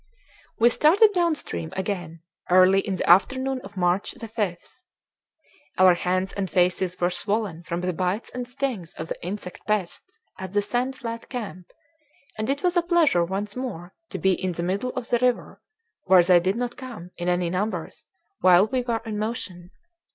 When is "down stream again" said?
1.13-2.23